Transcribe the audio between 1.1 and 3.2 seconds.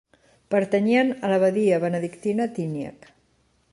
a l'Abadia benedictina Tyniec.